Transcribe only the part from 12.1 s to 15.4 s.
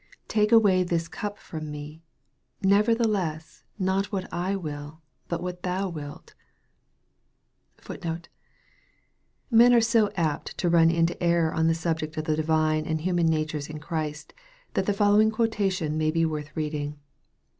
of the divine and human natures in Christ, that the following